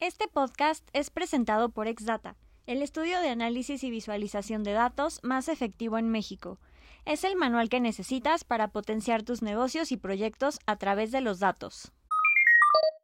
Este 0.00 0.28
podcast 0.28 0.88
es 0.92 1.10
presentado 1.10 1.70
por 1.70 1.88
Exdata, 1.88 2.36
el 2.66 2.82
estudio 2.82 3.20
de 3.20 3.30
análisis 3.30 3.82
y 3.82 3.90
visualización 3.90 4.62
de 4.62 4.72
datos 4.72 5.18
más 5.24 5.48
efectivo 5.48 5.98
en 5.98 6.08
México. 6.08 6.60
Es 7.04 7.24
el 7.24 7.34
manual 7.34 7.68
que 7.68 7.80
necesitas 7.80 8.44
para 8.44 8.68
potenciar 8.68 9.24
tus 9.24 9.42
negocios 9.42 9.90
y 9.90 9.96
proyectos 9.96 10.60
a 10.66 10.76
través 10.76 11.10
de 11.10 11.20
los 11.20 11.40
datos. 11.40 11.90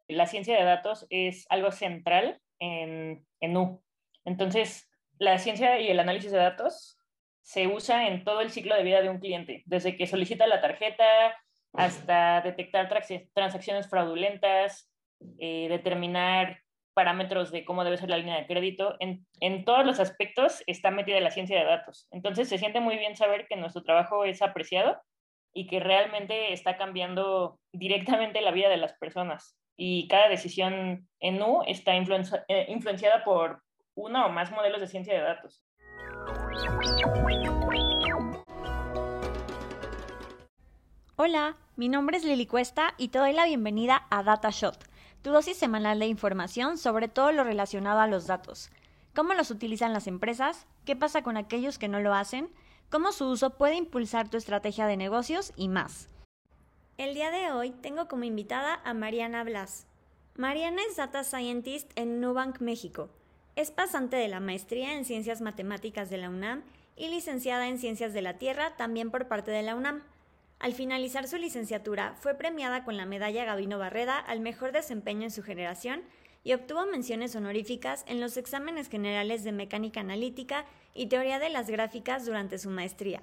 La 0.07 0.25
ciencia 0.25 0.57
de 0.57 0.63
datos 0.63 1.05
es 1.09 1.45
algo 1.49 1.73
central 1.73 2.39
en, 2.59 3.27
en 3.41 3.57
U. 3.57 3.83
Entonces, 4.23 4.89
la 5.19 5.37
ciencia 5.37 5.81
y 5.81 5.89
el 5.89 5.99
análisis 5.99 6.31
de 6.31 6.37
datos 6.37 6.97
se 7.41 7.67
usa 7.67 8.07
en 8.07 8.23
todo 8.23 8.39
el 8.39 8.51
ciclo 8.51 8.73
de 8.73 8.83
vida 8.83 9.01
de 9.01 9.09
un 9.09 9.19
cliente, 9.19 9.63
desde 9.65 9.97
que 9.97 10.07
solicita 10.07 10.47
la 10.47 10.61
tarjeta 10.61 11.03
hasta 11.73 12.39
detectar 12.39 12.87
transacciones 13.33 13.89
fraudulentas, 13.89 14.89
eh, 15.39 15.67
determinar 15.67 16.64
parámetros 16.95 17.51
de 17.51 17.65
cómo 17.65 17.83
debe 17.83 17.97
ser 17.97 18.09
la 18.09 18.17
línea 18.17 18.37
de 18.37 18.47
crédito. 18.47 18.95
En, 18.99 19.27
en, 19.41 19.65
todos 19.65 19.85
los 19.85 19.99
aspectos 19.99 20.63
está 20.65 20.89
metida 20.89 21.19
la 21.19 21.29
ciencia 21.29 21.59
de 21.59 21.65
datos. 21.65 22.07
Entonces 22.09 22.49
se 22.49 22.57
siente 22.57 22.79
muy 22.79 22.97
bien 22.97 23.15
saber 23.15 23.45
que 23.47 23.57
nuestro 23.57 23.83
trabajo 23.83 24.23
es 24.23 24.41
apreciado 24.41 24.97
y 25.53 25.67
que 25.67 25.79
realmente 25.79 26.53
está 26.53 26.77
cambiando 26.77 27.59
directamente 27.73 28.41
la 28.41 28.51
vida 28.51 28.69
de 28.69 28.77
las 28.77 28.93
personas. 28.93 29.59
Y 29.77 30.07
cada 30.07 30.29
decisión 30.29 31.07
en 31.19 31.43
U 31.43 31.63
está 31.67 31.91
eh, 31.95 32.65
influenciada 32.69 33.23
por 33.25 33.61
uno 33.93 34.25
o 34.25 34.29
más 34.29 34.51
modelos 34.51 34.79
de 34.79 34.87
ciencia 34.87 35.13
de 35.13 35.21
datos. 35.21 35.63
Hola, 41.17 41.55
mi 41.75 41.89
nombre 41.89 42.17
es 42.17 42.23
Lili 42.23 42.45
Cuesta 42.45 42.93
y 42.97 43.09
te 43.09 43.19
doy 43.19 43.33
la 43.33 43.45
bienvenida 43.45 44.07
a 44.09 44.23
DataShot 44.23 44.94
tu 45.25 45.31
dosis 45.31 45.57
semanal 45.57 45.97
de 45.97 46.05
información 46.05 46.77
sobre 46.77 47.07
todo 47.07 47.31
lo 47.31 47.43
relacionado 47.43 47.99
a 47.99 48.05
los 48.05 48.27
datos. 48.27 48.69
¿Cómo 49.15 49.33
los 49.33 49.49
utilizan 49.49 49.91
las 49.91 50.05
empresas? 50.05 50.67
¿Qué 50.85 50.95
pasa 50.95 51.23
con 51.23 51.35
aquellos 51.35 51.79
que 51.79 51.87
no 51.87 51.99
lo 51.99 52.13
hacen? 52.13 52.47
¿Cómo 52.91 53.11
su 53.11 53.25
uso 53.25 53.57
puede 53.57 53.73
impulsar 53.73 54.29
tu 54.29 54.37
estrategia 54.37 54.85
de 54.85 54.97
negocios? 54.97 55.51
Y 55.55 55.67
más. 55.67 56.09
El 56.99 57.15
día 57.15 57.31
de 57.31 57.51
hoy 57.51 57.71
tengo 57.71 58.07
como 58.07 58.23
invitada 58.23 58.79
a 58.85 58.93
Mariana 58.93 59.43
Blas. 59.43 59.87
Mariana 60.35 60.83
es 60.87 60.97
Data 60.97 61.23
Scientist 61.23 61.91
en 61.95 62.21
Nubank, 62.21 62.61
México. 62.61 63.09
Es 63.55 63.71
pasante 63.71 64.17
de 64.17 64.27
la 64.27 64.39
maestría 64.39 64.93
en 64.93 65.05
Ciencias 65.05 65.41
Matemáticas 65.41 66.11
de 66.11 66.17
la 66.17 66.29
UNAM 66.29 66.61
y 66.95 67.07
licenciada 67.07 67.67
en 67.67 67.79
Ciencias 67.79 68.13
de 68.13 68.21
la 68.21 68.37
Tierra 68.37 68.75
también 68.77 69.09
por 69.09 69.27
parte 69.27 69.49
de 69.49 69.63
la 69.63 69.73
UNAM. 69.73 70.03
Al 70.59 70.73
finalizar 70.73 71.27
su 71.27 71.37
licenciatura, 71.37 72.15
fue 72.15 72.35
premiada 72.35 72.83
con 72.83 72.97
la 72.97 73.05
medalla 73.05 73.45
Gabino 73.45 73.77
Barreda 73.77 74.17
al 74.17 74.39
mejor 74.39 74.71
desempeño 74.71 75.23
en 75.23 75.31
su 75.31 75.43
generación 75.43 76.03
y 76.43 76.53
obtuvo 76.53 76.85
menciones 76.85 77.35
honoríficas 77.35 78.05
en 78.07 78.21
los 78.21 78.37
exámenes 78.37 78.87
generales 78.87 79.43
de 79.43 79.51
mecánica 79.51 79.99
analítica 79.99 80.65
y 80.93 81.07
teoría 81.07 81.39
de 81.39 81.49
las 81.49 81.69
gráficas 81.69 82.25
durante 82.25 82.57
su 82.57 82.69
maestría. 82.69 83.21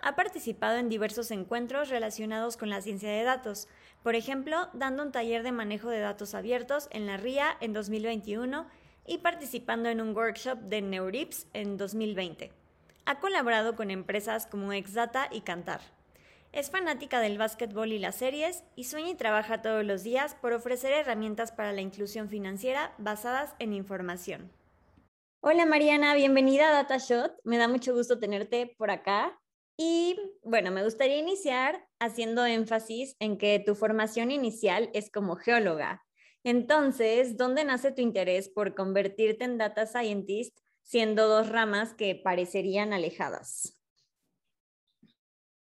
Ha 0.00 0.14
participado 0.14 0.76
en 0.78 0.88
diversos 0.88 1.30
encuentros 1.32 1.88
relacionados 1.88 2.56
con 2.56 2.70
la 2.70 2.80
ciencia 2.80 3.10
de 3.10 3.24
datos, 3.24 3.66
por 4.04 4.14
ejemplo, 4.14 4.68
dando 4.72 5.02
un 5.02 5.10
taller 5.10 5.42
de 5.42 5.50
manejo 5.50 5.88
de 5.88 5.98
datos 5.98 6.34
abiertos 6.34 6.88
en 6.92 7.06
la 7.06 7.16
RIA 7.16 7.56
en 7.60 7.72
2021 7.72 8.66
y 9.06 9.18
participando 9.18 9.88
en 9.88 10.00
un 10.00 10.14
workshop 10.14 10.58
de 10.60 10.82
Neurips 10.82 11.46
en 11.52 11.76
2020. 11.76 12.52
Ha 13.06 13.18
colaborado 13.18 13.74
con 13.74 13.90
empresas 13.90 14.46
como 14.46 14.72
Exdata 14.72 15.28
y 15.32 15.40
Cantar. 15.40 15.97
Es 16.50 16.70
fanática 16.70 17.20
del 17.20 17.36
básquetbol 17.36 17.92
y 17.92 17.98
las 17.98 18.16
series 18.16 18.64
y 18.74 18.84
sueña 18.84 19.10
y 19.10 19.14
trabaja 19.14 19.60
todos 19.60 19.84
los 19.84 20.02
días 20.02 20.34
por 20.34 20.54
ofrecer 20.54 20.92
herramientas 20.92 21.52
para 21.52 21.72
la 21.72 21.82
inclusión 21.82 22.30
financiera 22.30 22.94
basadas 22.96 23.54
en 23.58 23.74
información. 23.74 24.50
Hola 25.40 25.66
Mariana, 25.66 26.14
bienvenida 26.14 26.70
a 26.70 26.72
DataShot. 26.72 27.32
Me 27.44 27.58
da 27.58 27.68
mucho 27.68 27.94
gusto 27.94 28.18
tenerte 28.18 28.74
por 28.78 28.90
acá. 28.90 29.38
Y 29.76 30.18
bueno, 30.42 30.70
me 30.72 30.82
gustaría 30.82 31.18
iniciar 31.18 31.86
haciendo 32.00 32.44
énfasis 32.46 33.14
en 33.20 33.36
que 33.36 33.62
tu 33.64 33.74
formación 33.74 34.30
inicial 34.30 34.90
es 34.94 35.10
como 35.10 35.36
geóloga. 35.36 36.02
Entonces, 36.44 37.36
¿dónde 37.36 37.64
nace 37.64 37.92
tu 37.92 38.00
interés 38.00 38.48
por 38.48 38.74
convertirte 38.74 39.44
en 39.44 39.58
data 39.58 39.86
scientist 39.86 40.58
siendo 40.82 41.28
dos 41.28 41.50
ramas 41.50 41.94
que 41.94 42.14
parecerían 42.16 42.92
alejadas? 42.92 43.77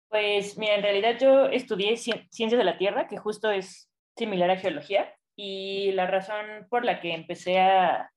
Pues 0.09 0.57
mira, 0.57 0.75
en 0.75 0.81
realidad 0.81 1.17
yo 1.19 1.45
estudié 1.45 1.95
ciencias 1.95 2.51
de 2.51 2.63
la 2.63 2.77
Tierra, 2.77 3.07
que 3.07 3.17
justo 3.17 3.51
es 3.51 3.91
similar 4.17 4.49
a 4.49 4.57
geología, 4.57 5.13
y 5.35 5.91
la 5.91 6.07
razón 6.07 6.67
por 6.69 6.83
la 6.83 6.99
que 6.99 7.13
empecé 7.13 7.59
a 7.59 8.11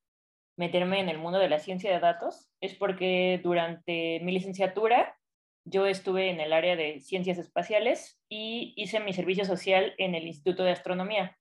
meterme 0.56 1.00
en 1.00 1.08
el 1.08 1.18
mundo 1.18 1.38
de 1.38 1.48
la 1.48 1.58
ciencia 1.58 1.92
de 1.92 2.00
datos 2.00 2.50
es 2.60 2.74
porque 2.74 3.40
durante 3.42 4.20
mi 4.20 4.32
licenciatura 4.32 5.16
yo 5.64 5.86
estuve 5.86 6.30
en 6.30 6.40
el 6.40 6.52
área 6.52 6.76
de 6.76 7.00
ciencias 7.00 7.38
espaciales 7.38 8.20
y 8.28 8.74
hice 8.76 8.98
mi 9.00 9.12
servicio 9.12 9.44
social 9.44 9.94
en 9.98 10.14
el 10.14 10.26
Instituto 10.26 10.64
de 10.64 10.72
Astronomía. 10.72 11.38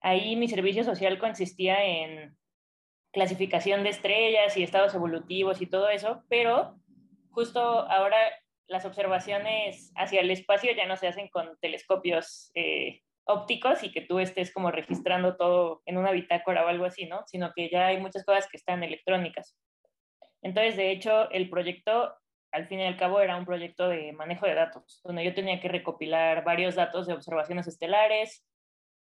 Ahí 0.00 0.36
mi 0.36 0.48
servicio 0.48 0.84
social 0.84 1.18
consistía 1.18 1.84
en 1.84 2.36
clasificación 3.12 3.84
de 3.84 3.90
estrellas 3.90 4.56
y 4.56 4.62
estados 4.62 4.94
evolutivos 4.94 5.62
y 5.62 5.66
todo 5.66 5.88
eso, 5.88 6.24
pero 6.28 6.78
justo 7.30 7.60
ahora 7.60 8.18
las 8.68 8.84
observaciones 8.84 9.92
hacia 9.96 10.20
el 10.20 10.30
espacio 10.30 10.72
ya 10.72 10.86
no 10.86 10.96
se 10.96 11.08
hacen 11.08 11.28
con 11.28 11.56
telescopios 11.60 12.50
eh, 12.54 13.00
ópticos 13.24 13.82
y 13.82 13.90
que 13.92 14.02
tú 14.02 14.18
estés 14.18 14.52
como 14.52 14.70
registrando 14.70 15.36
todo 15.36 15.82
en 15.86 15.98
una 15.98 16.12
bitácora 16.12 16.64
o 16.64 16.68
algo 16.68 16.84
así, 16.84 17.06
¿no? 17.06 17.22
Sino 17.26 17.52
que 17.54 17.68
ya 17.70 17.86
hay 17.86 17.98
muchas 17.98 18.24
cosas 18.24 18.48
que 18.48 18.56
están 18.56 18.82
electrónicas. 18.82 19.56
Entonces, 20.42 20.76
de 20.76 20.90
hecho, 20.92 21.30
el 21.30 21.50
proyecto, 21.50 22.14
al 22.52 22.68
fin 22.68 22.80
y 22.80 22.86
al 22.86 22.96
cabo, 22.96 23.20
era 23.20 23.36
un 23.36 23.44
proyecto 23.44 23.88
de 23.88 24.12
manejo 24.12 24.46
de 24.46 24.54
datos, 24.54 25.00
donde 25.04 25.24
yo 25.24 25.34
tenía 25.34 25.60
que 25.60 25.68
recopilar 25.68 26.44
varios 26.44 26.74
datos 26.74 27.06
de 27.06 27.14
observaciones 27.14 27.66
estelares, 27.66 28.46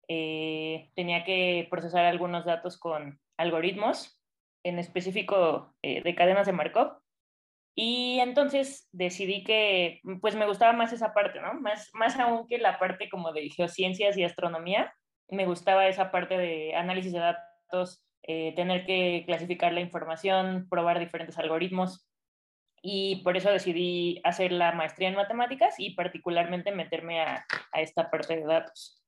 eh, 0.08 0.90
tenía 0.94 1.24
que 1.24 1.66
procesar 1.70 2.04
algunos 2.04 2.44
datos 2.44 2.78
con 2.78 3.20
algoritmos, 3.36 4.20
en 4.64 4.78
específico 4.78 5.74
eh, 5.82 6.02
de 6.02 6.14
cadenas 6.14 6.46
de 6.46 6.52
Markov, 6.52 7.03
y 7.74 8.20
entonces 8.20 8.88
decidí 8.92 9.42
que 9.42 10.00
pues 10.20 10.36
me 10.36 10.46
gustaba 10.46 10.72
más 10.72 10.92
esa 10.92 11.12
parte, 11.12 11.40
¿no? 11.40 11.54
Más, 11.54 11.90
más 11.92 12.18
aún 12.18 12.46
que 12.46 12.58
la 12.58 12.78
parte 12.78 13.08
como 13.08 13.32
de 13.32 13.50
geociencias 13.50 14.16
y 14.16 14.24
astronomía, 14.24 14.94
me 15.28 15.46
gustaba 15.46 15.88
esa 15.88 16.10
parte 16.12 16.36
de 16.38 16.74
análisis 16.76 17.12
de 17.12 17.18
datos, 17.18 18.04
eh, 18.22 18.52
tener 18.54 18.86
que 18.86 19.24
clasificar 19.26 19.72
la 19.72 19.80
información, 19.80 20.68
probar 20.70 21.00
diferentes 21.00 21.36
algoritmos. 21.38 22.08
Y 22.80 23.22
por 23.24 23.36
eso 23.36 23.50
decidí 23.50 24.20
hacer 24.24 24.52
la 24.52 24.72
maestría 24.72 25.08
en 25.08 25.14
matemáticas 25.14 25.74
y 25.78 25.94
particularmente 25.94 26.70
meterme 26.70 27.22
a, 27.22 27.46
a 27.72 27.80
esta 27.80 28.10
parte 28.10 28.36
de 28.36 28.44
datos. 28.44 29.02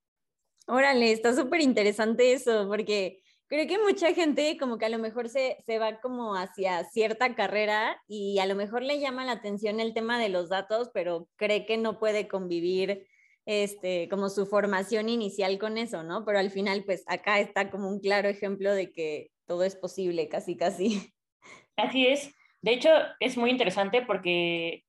Órale, 0.66 1.12
está 1.12 1.33
súper 1.34 1.60
interesante 1.60 2.33
eso, 2.33 2.66
porque 2.69 3.21
creo 3.49 3.67
que 3.67 3.79
mucha 3.79 4.12
gente 4.15 4.57
como 4.59 4.79
que 4.79 4.87
a 4.87 4.91
lo 4.91 4.99
mejor 4.99 5.29
se, 5.29 5.59
se, 5.65 5.79
va 5.79 6.01
como 6.01 6.34
hacia 6.37 6.84
cierta 6.84 7.34
carrera 7.34 8.03
y 8.09 8.39
a 8.39 8.47
lo 8.47 8.55
mejor 8.55 8.83
le 8.83 9.01
llama 9.01 9.25
la 9.25 9.33
atención 9.33 9.81
el 9.81 9.95
tema 9.95 10.19
de 10.19 10.29
los 10.29 10.49
datos, 10.49 10.91
pero 10.93 11.29
cree 11.37 11.67
que 11.67 11.77
no 11.77 11.99
puede 11.99 12.29
convivir 12.29 13.07
este, 13.47 14.09
como 14.09 14.29
su 14.29 14.45
formación 14.45 15.09
inicial 15.09 15.59
con 15.59 15.79
eso, 15.79 16.03
¿no? 16.03 16.25
Pero 16.25 16.41
al 16.41 16.51
final, 16.51 16.83
pues 16.84 17.05
acá 17.07 17.39
está 17.39 17.71
como 17.71 17.89
un 17.89 18.01
claro 18.01 18.29
ejemplo 18.29 18.75
de 18.75 18.93
que 18.93 19.31
todo 19.47 19.63
es 19.63 19.77
posible, 19.77 20.28
casi, 20.28 20.57
casi. 20.57 21.13
Así 21.77 22.07
es. 22.09 22.34
De 22.61 22.73
hecho, 22.73 22.91
es 23.21 23.37
muy 23.37 23.51
interesante 23.51 24.03
porque 24.03 24.84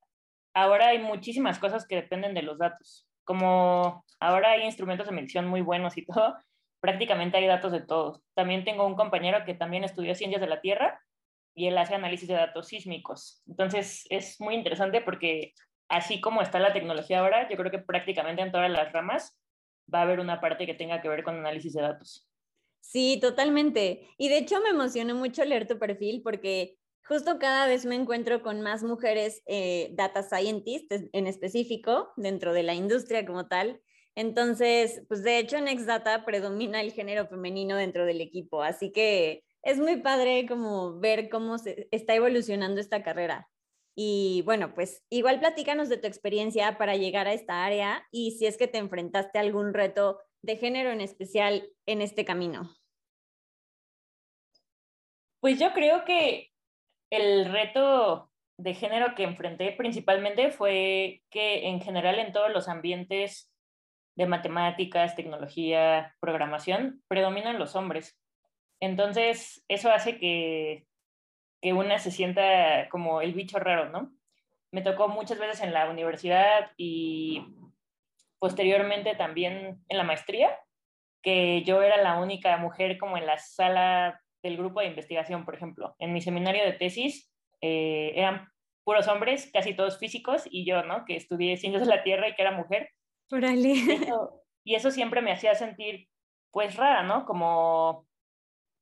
ahora 0.56 0.88
hay 0.88 1.00
muchísimas 1.00 1.60
cosas 1.60 1.86
que 1.86 1.98
dependen 1.98 2.34
de 2.34 2.42
los 2.42 2.58
datos. 2.58 3.08
Como 3.24 4.04
ahora 4.20 4.52
hay 4.52 4.64
instrumentos 4.64 5.06
de 5.06 5.14
medición 5.14 5.48
muy 5.48 5.62
buenos 5.62 5.96
y 5.98 6.06
todo, 6.06 6.36
prácticamente 6.80 7.38
hay 7.38 7.48
datos 7.48 7.72
de 7.72 7.82
todos. 7.82 8.22
También 8.34 8.64
tengo 8.64 8.86
un 8.86 8.96
compañero 8.96 9.44
que 9.46 9.54
también 9.54 9.84
estudió 9.84 10.16
ciencias 10.16 10.42
de 10.42 10.48
la 10.48 10.62
Tierra 10.62 11.00
y 11.56 11.68
él 11.68 11.78
hace 11.78 11.96
análisis 11.96 12.28
de 12.28 12.36
datos 12.36 12.68
sísmicos. 12.68 13.42
Entonces 13.48 14.06
es 14.10 14.40
muy 14.40 14.56
interesante 14.56 15.02
porque 15.02 15.54
así 15.90 16.22
como 16.22 16.42
está 16.42 16.60
la 16.60 16.74
tecnología 16.74 17.20
ahora, 17.20 17.50
yo 17.50 17.58
creo 17.58 17.72
que 17.72 17.80
prácticamente 17.80 18.42
en 18.42 18.52
todas 18.52 18.70
las 18.70 18.92
ramas 18.94 19.40
va 19.94 20.00
a 20.00 20.02
haber 20.04 20.20
una 20.20 20.40
parte 20.40 20.66
que 20.66 20.74
tenga 20.74 21.02
que 21.02 21.10
ver 21.10 21.24
con 21.24 21.36
análisis 21.36 21.74
de 21.74 21.82
datos. 21.82 22.30
Sí, 22.80 23.20
totalmente. 23.20 24.08
Y 24.18 24.30
de 24.30 24.38
hecho 24.38 24.62
me 24.62 24.70
emocionó 24.70 25.16
mucho 25.16 25.44
leer 25.44 25.68
tu 25.68 25.80
perfil 25.80 26.22
porque 26.24 26.78
justo 27.04 27.40
cada 27.40 27.68
vez 27.68 27.86
me 27.86 27.96
encuentro 27.96 28.42
con 28.42 28.62
más 28.62 28.84
mujeres 28.84 29.42
eh, 29.46 29.90
data 29.94 30.24
scientists 30.24 31.10
en 31.12 31.28
específico 31.28 32.12
dentro 32.18 32.54
de 32.54 32.64
la 32.64 32.76
industria 32.76 33.26
como 33.26 33.48
tal 33.48 33.82
entonces, 34.18 35.04
pues 35.08 35.22
de 35.22 35.38
hecho 35.38 35.58
en 35.58 35.68
Exdata 35.68 36.26
predomina 36.26 36.82
el 36.82 36.92
género 36.92 37.28
femenino 37.28 37.76
dentro 37.76 38.04
del 38.04 38.20
equipo, 38.20 38.64
así 38.64 38.92
que 38.92 39.44
es 39.62 39.78
muy 39.78 39.98
padre 39.98 40.48
como 40.48 41.00
ver 41.00 41.30
cómo 41.30 41.60
se 41.60 41.88
está 41.92 42.16
evolucionando 42.16 42.82
esta 42.82 43.04
carrera. 43.04 43.48
Y 43.96 44.42
bueno, 44.44 44.74
pues 44.74 45.06
igual 45.12 45.40
platícanos 45.40 45.88
de 45.88 45.98
tu 45.98 46.08
experiencia 46.08 46.80
para 46.80 46.96
llegar 46.96 47.28
a 47.28 47.34
esta 47.34 47.64
área 47.64 48.08
y 48.10 48.32
si 48.32 48.48
es 48.48 48.58
que 48.58 48.68
te 48.68 48.80
enfrentaste 48.80 49.38
a 49.38 49.42
algún 49.42 49.72
reto 49.76 50.20
de 50.42 50.58
género 50.58 50.90
en 50.90 51.02
especial 51.02 51.70
en 51.86 52.02
este 52.02 52.26
camino. 52.26 52.76
Pues 55.42 55.60
yo 55.60 55.74
creo 55.74 56.06
que 56.06 56.50
el 57.12 57.52
reto 57.52 58.32
de 58.58 58.74
género 58.74 59.14
que 59.14 59.26
enfrenté 59.26 59.74
principalmente 59.74 60.50
fue 60.50 61.22
que 61.30 61.68
en 61.68 61.82
general 61.82 62.18
en 62.18 62.34
todos 62.34 62.52
los 62.52 62.68
ambientes 62.68 63.52
de 64.18 64.26
matemáticas, 64.26 65.16
tecnología, 65.16 66.16
programación, 66.20 67.04
predominan 67.08 67.60
los 67.60 67.76
hombres. 67.76 68.20
Entonces, 68.80 69.64
eso 69.68 69.92
hace 69.92 70.18
que, 70.18 70.88
que 71.62 71.74
una 71.74 72.00
se 72.00 72.12
sienta 72.12 72.90
como 72.90 73.22
el 73.22 73.34
bicho 73.34 73.60
raro, 73.60 73.90
¿no? 73.90 74.12
Me 74.72 74.82
tocó 74.82 75.08
muchas 75.08 75.38
veces 75.38 75.62
en 75.62 75.72
la 75.72 75.90
universidad 75.90 76.72
y 76.78 77.46
posteriormente 78.40 79.16
también 79.16 79.84
en 79.88 79.98
la 79.98 80.04
maestría, 80.04 80.60
que 81.22 81.64
yo 81.64 81.84
era 81.84 81.98
la 81.98 82.20
única 82.20 82.58
mujer 82.58 82.98
como 82.98 83.18
en 83.18 83.26
la 83.28 83.38
sala 83.38 84.20
del 84.42 84.58
grupo 84.58 84.80
de 84.80 84.88
investigación, 84.88 85.46
por 85.46 85.56
ejemplo. 85.56 85.96
En 86.00 86.12
mi 86.12 86.22
seminario 86.22 86.64
de 86.64 86.74
tesis 86.74 87.32
eh, 87.62 88.14
eran 88.16 88.50
puros 88.84 89.08
hombres, 89.08 89.50
casi 89.54 89.76
todos 89.76 90.00
físicos, 90.00 90.44
y 90.50 90.66
yo, 90.66 90.84
¿no? 90.84 91.06
Que 91.06 91.18
estudié 91.18 91.58
ciencias 91.58 91.86
de 91.86 91.96
la 91.96 92.04
Tierra 92.04 92.30
y 92.30 92.36
que 92.36 92.42
era 92.42 92.52
mujer. 92.52 92.90
Órale. 93.32 93.70
Y 93.70 93.92
eso, 93.92 94.44
y 94.64 94.76
eso 94.76 94.92
siempre 94.92 95.22
me 95.22 95.32
hacía 95.32 95.56
sentir, 95.56 96.08
pues, 96.52 96.76
rara, 96.76 97.04
¿no? 97.04 97.26
Como, 97.26 98.08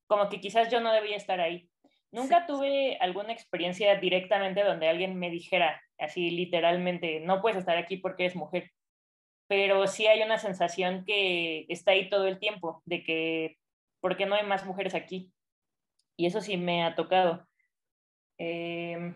como 0.07 0.29
que 0.29 0.39
quizás 0.39 0.69
yo 0.71 0.79
no 0.81 0.93
debía 0.93 1.15
estar 1.15 1.39
ahí. 1.39 1.69
Nunca 2.11 2.45
tuve 2.45 2.97
alguna 3.01 3.33
experiencia 3.33 3.95
directamente 3.95 4.63
donde 4.63 4.87
alguien 4.87 5.19
me 5.19 5.29
dijera, 5.29 5.81
así 5.97 6.31
literalmente, 6.31 7.19
no 7.19 7.41
puedes 7.41 7.57
estar 7.57 7.77
aquí 7.77 7.97
porque 7.97 8.25
es 8.25 8.35
mujer. 8.35 8.71
Pero 9.47 9.85
sí 9.87 10.07
hay 10.07 10.21
una 10.21 10.37
sensación 10.37 11.03
que 11.05 11.65
está 11.67 11.91
ahí 11.91 12.09
todo 12.09 12.25
el 12.27 12.39
tiempo, 12.39 12.81
de 12.85 13.03
que, 13.03 13.57
¿por 13.99 14.15
qué 14.15 14.25
no 14.25 14.35
hay 14.35 14.45
más 14.45 14.65
mujeres 14.65 14.95
aquí? 14.95 15.31
Y 16.15 16.25
eso 16.25 16.39
sí 16.41 16.55
me 16.57 16.83
ha 16.83 16.95
tocado. 16.95 17.45
Em, 18.37 19.13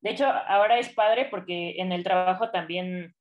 de 0.00 0.10
hecho, 0.10 0.26
ahora 0.26 0.78
es 0.78 0.88
padre 0.90 1.26
porque 1.26 1.74
en 1.78 1.90
el 1.90 2.04
trabajo 2.04 2.50
también 2.50 3.16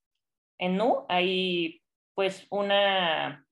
en 0.59 0.75
NU 0.75 1.05
hay 1.09 1.81
pues 2.13 2.47
una 2.49 3.45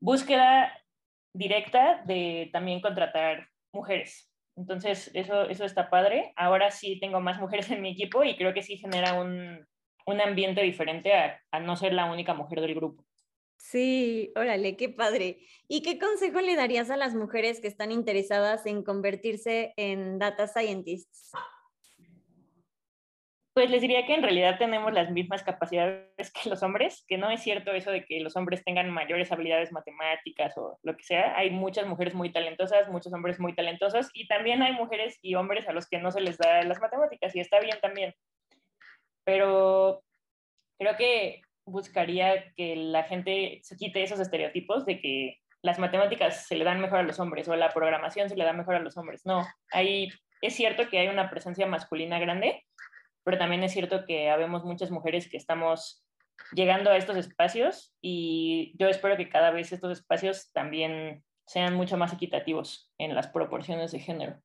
búsqueda 0.00 0.76
directa 1.32 2.02
de 2.06 2.50
también 2.52 2.80
contratar 2.80 3.48
mujeres. 3.72 4.30
Entonces, 4.56 5.10
eso, 5.14 5.48
eso 5.48 5.64
está 5.64 5.88
padre. 5.88 6.32
Ahora 6.36 6.70
sí 6.70 6.98
tengo 7.00 7.20
más 7.20 7.38
mujeres 7.40 7.70
en 7.70 7.82
mi 7.82 7.92
equipo 7.92 8.24
y 8.24 8.36
creo 8.36 8.52
que 8.52 8.62
sí 8.62 8.76
genera 8.76 9.14
un, 9.14 9.66
un 10.06 10.20
ambiente 10.20 10.62
diferente 10.62 11.12
a, 11.14 11.60
no 11.60 11.76
ser 11.76 11.92
la 11.92 12.10
única 12.10 12.34
mujer 12.34 12.60
del 12.60 12.74
grupo. 12.74 13.04
Sí, 13.56 14.32
órale, 14.36 14.76
qué 14.76 14.88
padre. 14.88 15.38
¿Y 15.68 15.82
qué 15.82 15.98
consejo 15.98 16.40
le 16.40 16.56
darías 16.56 16.90
a 16.90 16.96
las 16.96 17.14
mujeres 17.14 17.60
que 17.60 17.68
están 17.68 17.92
interesadas 17.92 18.64
en 18.64 18.82
convertirse 18.82 19.74
en 19.76 20.18
data 20.18 20.46
scientists? 20.46 21.32
Pues 23.60 23.70
les 23.70 23.82
diría 23.82 24.06
que 24.06 24.14
en 24.14 24.22
realidad 24.22 24.56
tenemos 24.56 24.90
las 24.94 25.10
mismas 25.10 25.42
capacidades 25.42 26.32
que 26.32 26.48
los 26.48 26.62
hombres, 26.62 27.04
que 27.06 27.18
no 27.18 27.30
es 27.30 27.42
cierto 27.42 27.72
eso 27.72 27.90
de 27.90 28.06
que 28.06 28.18
los 28.20 28.34
hombres 28.34 28.64
tengan 28.64 28.88
mayores 28.88 29.30
habilidades 29.32 29.70
matemáticas 29.70 30.56
o 30.56 30.78
lo 30.82 30.96
que 30.96 31.02
sea. 31.02 31.36
Hay 31.36 31.50
muchas 31.50 31.86
mujeres 31.86 32.14
muy 32.14 32.32
talentosas, 32.32 32.88
muchos 32.88 33.12
hombres 33.12 33.38
muy 33.38 33.54
talentosos 33.54 34.08
y 34.14 34.26
también 34.28 34.62
hay 34.62 34.72
mujeres 34.72 35.18
y 35.20 35.34
hombres 35.34 35.68
a 35.68 35.74
los 35.74 35.86
que 35.90 35.98
no 35.98 36.10
se 36.10 36.22
les 36.22 36.38
da 36.38 36.62
las 36.62 36.80
matemáticas 36.80 37.36
y 37.36 37.40
está 37.40 37.60
bien 37.60 37.78
también. 37.82 38.14
Pero 39.24 40.04
creo 40.78 40.96
que 40.96 41.42
buscaría 41.66 42.54
que 42.54 42.76
la 42.76 43.02
gente 43.02 43.60
se 43.62 43.76
quite 43.76 44.02
esos 44.02 44.20
estereotipos 44.20 44.86
de 44.86 45.02
que 45.02 45.36
las 45.60 45.78
matemáticas 45.78 46.46
se 46.46 46.56
le 46.56 46.64
dan 46.64 46.80
mejor 46.80 47.00
a 47.00 47.02
los 47.02 47.20
hombres 47.20 47.46
o 47.46 47.56
la 47.56 47.68
programación 47.68 48.30
se 48.30 48.36
le 48.36 48.44
da 48.44 48.54
mejor 48.54 48.76
a 48.76 48.80
los 48.80 48.96
hombres. 48.96 49.26
No, 49.26 49.46
hay, 49.70 50.08
es 50.40 50.54
cierto 50.54 50.88
que 50.88 50.98
hay 50.98 51.08
una 51.08 51.28
presencia 51.28 51.66
masculina 51.66 52.18
grande, 52.18 52.64
pero 53.24 53.38
también 53.38 53.62
es 53.62 53.72
cierto 53.72 54.04
que 54.06 54.30
habemos 54.30 54.64
muchas 54.64 54.90
mujeres 54.90 55.28
que 55.28 55.36
estamos 55.36 56.04
llegando 56.52 56.90
a 56.90 56.96
estos 56.96 57.16
espacios 57.16 57.94
y 58.00 58.74
yo 58.78 58.88
espero 58.88 59.16
que 59.16 59.28
cada 59.28 59.50
vez 59.50 59.72
estos 59.72 59.92
espacios 59.92 60.50
también 60.52 61.22
sean 61.46 61.74
mucho 61.74 61.96
más 61.96 62.12
equitativos 62.12 62.92
en 62.98 63.14
las 63.14 63.28
proporciones 63.28 63.92
de 63.92 63.98
género. 63.98 64.40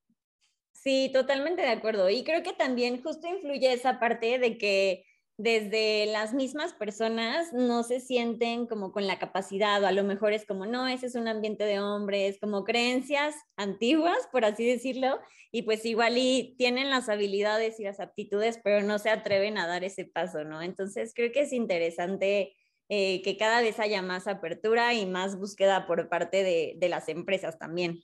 Sí, 0.73 1.09
totalmente 1.13 1.61
de 1.61 1.69
acuerdo. 1.69 2.09
Y 2.09 2.23
creo 2.23 2.43
que 2.43 2.53
también 2.53 3.01
justo 3.01 3.27
influye 3.27 3.73
esa 3.73 3.99
parte 3.99 4.39
de 4.39 4.57
que 4.57 5.05
desde 5.37 6.05
las 6.05 6.33
mismas 6.33 6.73
personas 6.73 7.51
no 7.51 7.83
se 7.83 7.99
sienten 7.99 8.67
como 8.67 8.91
con 8.93 9.05
la 9.05 9.19
capacidad 9.19 9.83
o 9.83 9.87
a 9.87 9.91
lo 9.91 10.03
mejor 10.03 10.31
es 10.31 10.45
como, 10.45 10.65
no, 10.65 10.87
ese 10.87 11.07
es 11.07 11.15
un 11.15 11.27
ambiente 11.27 11.65
de 11.65 11.79
hombres, 11.79 12.37
como 12.39 12.63
creencias 12.63 13.35
antiguas, 13.57 14.17
por 14.31 14.45
así 14.45 14.65
decirlo, 14.65 15.19
y 15.51 15.63
pues 15.63 15.85
igual 15.85 16.17
y 16.17 16.55
tienen 16.57 16.89
las 16.89 17.09
habilidades 17.09 17.79
y 17.79 17.83
las 17.83 17.99
aptitudes, 17.99 18.59
pero 18.63 18.81
no 18.85 18.97
se 18.97 19.09
atreven 19.09 19.57
a 19.57 19.67
dar 19.67 19.83
ese 19.83 20.05
paso, 20.05 20.45
¿no? 20.45 20.61
Entonces 20.61 21.13
creo 21.13 21.31
que 21.33 21.41
es 21.41 21.51
interesante 21.53 22.55
eh, 22.87 23.21
que 23.23 23.35
cada 23.35 23.61
vez 23.61 23.79
haya 23.79 24.01
más 24.01 24.27
apertura 24.27 24.93
y 24.93 25.05
más 25.05 25.37
búsqueda 25.37 25.85
por 25.85 26.07
parte 26.07 26.43
de, 26.43 26.75
de 26.77 26.89
las 26.89 27.09
empresas 27.09 27.59
también. 27.59 28.03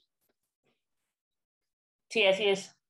Sí, 2.08 2.24
así 2.26 2.44
es. 2.48 2.81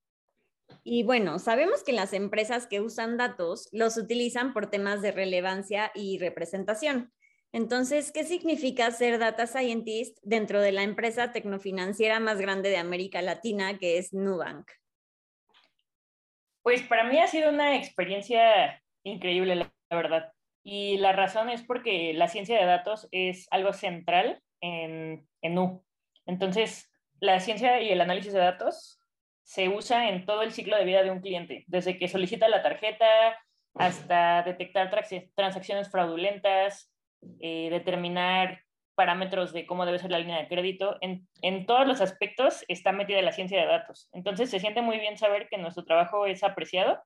Y 0.85 1.03
bueno, 1.03 1.39
sabemos 1.39 1.83
que 1.85 1.93
las 1.93 2.13
empresas 2.13 2.67
que 2.67 2.81
usan 2.81 3.17
datos 3.17 3.69
los 3.73 3.97
utilizan 3.97 4.53
por 4.53 4.71
temas 4.71 5.03
de 5.03 5.13
relevancia 5.13 5.91
y 5.95 6.19
representación. 6.19 7.13
Entonces, 7.53 8.13
¿qué 8.13 8.25
significa 8.25 8.91
ser 8.91 9.19
data 9.19 9.47
scientist 9.47 10.19
dentro 10.23 10.61
de 10.61 10.73
la 10.73 10.83
empresa 10.83 11.33
tecnofinanciera 11.33 12.19
más 12.19 12.41
grande 12.41 12.71
de 12.71 12.79
América 12.79 13.21
Latina, 13.21 13.79
que 13.79 13.99
es 13.99 14.15
Nubank? 14.15 14.71
Pues 16.63 16.83
para 16.83 17.05
mí 17.05 17.19
ha 17.19 17.27
sido 17.27 17.51
una 17.51 17.77
experiencia 17.77 18.83
increíble, 19.03 19.57
la 19.57 19.71
verdad. 19.91 20.33
Y 20.65 20.97
la 20.99 21.13
razón 21.13 21.51
es 21.51 21.63
porque 21.63 22.15
la 22.15 22.29
ciencia 22.29 22.59
de 22.59 22.65
datos 22.65 23.09
es 23.11 23.49
algo 23.51 23.73
central 23.73 24.41
en, 24.61 25.29
en 25.43 25.55
Nu. 25.55 25.85
Entonces, 26.25 26.91
la 27.21 27.39
ciencia 27.41 27.81
y 27.83 27.91
el 27.91 28.01
análisis 28.01 28.33
de 28.33 28.39
datos 28.39 29.02
se 29.43 29.69
usa 29.69 30.09
en 30.09 30.25
todo 30.25 30.43
el 30.43 30.53
ciclo 30.53 30.77
de 30.77 30.85
vida 30.85 31.03
de 31.03 31.11
un 31.11 31.21
cliente, 31.21 31.65
desde 31.67 31.99
que 31.99 32.09
solicita 32.09 32.49
la 32.49 32.63
tarjeta 32.63 33.07
hasta 33.75 34.43
detectar 34.43 34.91
transacciones 35.35 35.91
fraudulentas, 35.91 36.93
eh, 37.41 37.69
determinar 37.71 38.63
parámetros 38.95 39.53
de 39.53 39.67
cómo 39.67 39.87
debe 39.87 39.99
ser 39.99 40.11
la 40.11 40.19
línea 40.19 40.39
de 40.39 40.49
crédito. 40.49 40.99
En, 41.01 41.27
en, 41.41 41.67
todos 41.67 41.87
los 41.87 42.01
aspectos 42.01 42.65
está 42.69 42.93
metida 42.93 43.23
la 43.23 43.33
ciencia 43.33 43.61
de 43.61 43.67
datos. 43.67 44.09
Entonces 44.13 44.51
se 44.51 44.61
siente 44.61 44.83
muy 44.83 44.99
bien 44.99 45.17
saber 45.17 45.49
que 45.49 45.59
nuestro 45.59 45.85
trabajo 45.85 46.27
es 46.27 46.45
apreciado 46.45 47.03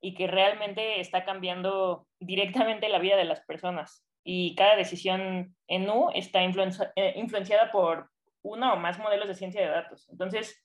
y 0.00 0.14
que 0.14 0.26
realmente 0.26 1.00
está 1.00 1.24
cambiando 1.24 2.06
directamente 2.20 2.88
la 2.88 2.98
vida 2.98 3.16
de 3.16 3.24
las 3.24 3.40
personas. 3.42 4.04
Y 4.24 4.54
cada 4.56 4.76
decisión 4.76 5.56
en 5.68 5.86
Nu 5.86 6.10
está 6.14 6.42
eh, 6.42 7.14
influenciada 7.16 7.70
por 7.72 8.10
uno 8.42 8.74
o 8.74 8.76
más 8.76 8.98
modelos 8.98 9.28
de 9.28 9.34
ciencia 9.34 9.60
de 9.60 9.68
datos. 9.68 10.08
Entonces, 10.10 10.62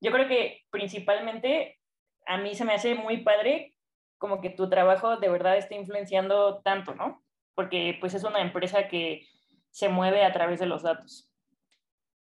yo 0.00 0.10
creo 0.12 0.28
que 0.28 0.62
principalmente 0.70 1.78
a 2.26 2.38
mí 2.38 2.54
se 2.54 2.64
me 2.64 2.74
hace 2.74 2.94
muy 2.94 3.18
padre 3.18 3.74
como 4.18 4.40
que 4.40 4.50
tu 4.50 4.68
trabajo 4.68 5.16
de 5.16 5.28
verdad 5.28 5.56
esté 5.56 5.76
influenciando 5.76 6.60
tanto, 6.62 6.94
¿no? 6.94 7.24
Porque 7.54 7.96
pues 8.00 8.14
es 8.14 8.24
una 8.24 8.40
empresa 8.40 8.88
que 8.88 9.26
se 9.70 9.88
mueve 9.88 10.24
a 10.24 10.32
través 10.32 10.60
de 10.60 10.66
los 10.66 10.82
datos. 10.82 11.30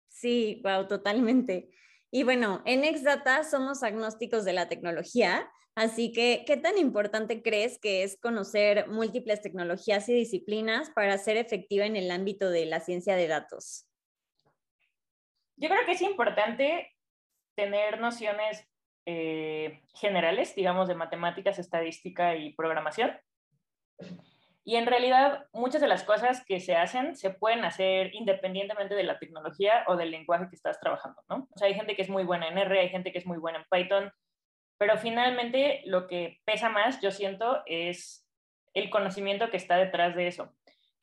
Sí, 0.08 0.60
wow, 0.64 0.86
totalmente. 0.86 1.70
Y 2.10 2.22
bueno, 2.22 2.62
en 2.64 2.84
Exdata 2.84 3.44
somos 3.44 3.82
agnósticos 3.82 4.44
de 4.44 4.52
la 4.52 4.68
tecnología, 4.68 5.50
así 5.74 6.12
que 6.12 6.44
¿qué 6.46 6.56
tan 6.56 6.78
importante 6.78 7.42
crees 7.42 7.78
que 7.78 8.02
es 8.02 8.18
conocer 8.18 8.88
múltiples 8.88 9.42
tecnologías 9.42 10.08
y 10.08 10.14
disciplinas 10.14 10.90
para 10.90 11.18
ser 11.18 11.36
efectiva 11.36 11.84
en 11.84 11.96
el 11.96 12.10
ámbito 12.10 12.50
de 12.50 12.66
la 12.66 12.80
ciencia 12.80 13.16
de 13.16 13.26
datos? 13.26 13.86
Yo 15.56 15.68
creo 15.68 15.84
que 15.86 15.92
es 15.92 16.02
importante 16.02 16.95
tener 17.56 18.00
nociones 18.00 18.68
eh, 19.06 19.80
generales, 19.94 20.54
digamos, 20.54 20.88
de 20.88 20.94
matemáticas, 20.94 21.58
estadística 21.58 22.36
y 22.36 22.52
programación. 22.54 23.18
Y 24.64 24.74
en 24.74 24.86
realidad 24.86 25.46
muchas 25.52 25.80
de 25.80 25.86
las 25.86 26.02
cosas 26.02 26.44
que 26.44 26.58
se 26.58 26.74
hacen 26.74 27.14
se 27.14 27.30
pueden 27.30 27.64
hacer 27.64 28.12
independientemente 28.14 28.96
de 28.96 29.04
la 29.04 29.18
tecnología 29.18 29.84
o 29.86 29.96
del 29.96 30.10
lenguaje 30.10 30.48
que 30.48 30.56
estás 30.56 30.80
trabajando, 30.80 31.22
¿no? 31.28 31.48
O 31.54 31.58
sea, 31.58 31.68
hay 31.68 31.74
gente 31.74 31.94
que 31.94 32.02
es 32.02 32.08
muy 32.08 32.24
buena 32.24 32.48
en 32.48 32.58
R, 32.58 32.80
hay 32.80 32.88
gente 32.88 33.12
que 33.12 33.18
es 33.18 33.26
muy 33.26 33.38
buena 33.38 33.58
en 33.58 33.66
Python, 33.70 34.12
pero 34.76 34.98
finalmente 34.98 35.82
lo 35.86 36.08
que 36.08 36.40
pesa 36.44 36.68
más, 36.68 37.00
yo 37.00 37.12
siento, 37.12 37.62
es 37.64 38.28
el 38.74 38.90
conocimiento 38.90 39.50
que 39.50 39.56
está 39.56 39.76
detrás 39.76 40.16
de 40.16 40.26
eso. 40.26 40.52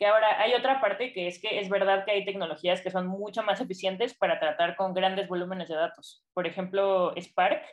Que 0.04 0.08
ahora 0.08 0.42
hay 0.42 0.54
otra 0.54 0.82
parte 0.82 1.14
que 1.14 1.28
es 1.28 1.40
que 1.40 1.62
es 1.62 1.70
verdad 1.70 2.04
que 2.04 2.12
hay 2.12 2.26
tecnologías 2.26 2.82
que 2.82 2.92
son 2.92 3.08
mucho 3.08 3.42
más 3.42 3.62
eficientes 3.62 4.14
para 4.14 4.38
tratar 4.38 4.76
con 4.76 4.94
grandes 4.94 5.30
volúmenes 5.30 5.70
de 5.70 5.76
datos. 5.76 6.26
Por 6.34 6.46
ejemplo, 6.46 7.14
Spark. 7.16 7.64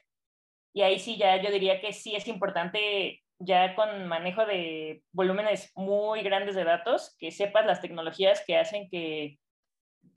Y 0.72 0.82
ahí 0.82 1.00
sí 1.00 1.16
ya 1.16 1.42
yo 1.42 1.50
diría 1.50 1.80
que 1.80 1.92
sí 1.92 2.14
es 2.14 2.28
importante 2.28 3.20
ya 3.40 3.74
con 3.74 4.06
manejo 4.06 4.46
de 4.46 5.02
volúmenes 5.10 5.72
muy 5.74 6.22
grandes 6.22 6.54
de 6.54 6.62
datos, 6.62 7.16
que 7.18 7.32
sepas 7.32 7.66
las 7.66 7.80
tecnologías 7.80 8.44
que 8.46 8.56
hacen 8.56 8.88
que, 8.88 9.40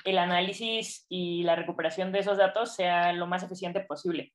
el 0.06 0.20
análisis 0.20 1.08
y 1.10 1.42
la 1.42 1.56
recuperación 1.56 2.12
de 2.12 2.20
esos 2.20 2.38
datos 2.38 2.76
sea 2.76 3.12
lo 3.12 3.26
más 3.26 3.42
eficiente 3.42 3.80
posible. 3.80 4.34